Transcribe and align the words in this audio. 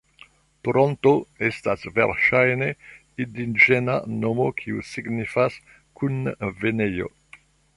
Toronto 0.67 1.11
estas 1.49 1.83
verŝajne 1.99 2.69
indiĝena 3.25 3.99
nomo 4.25 4.49
kiu 4.63 4.85
signifas 4.95 5.59
"Kunvenejo". 6.01 7.13